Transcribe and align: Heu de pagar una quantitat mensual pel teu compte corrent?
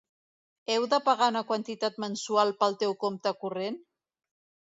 Heu 0.75 0.85
de 0.93 0.97
pagar 1.09 1.27
una 1.33 1.43
quantitat 1.51 2.01
mensual 2.05 2.55
pel 2.63 2.77
teu 2.85 2.97
compte 3.05 3.35
corrent? 3.43 3.77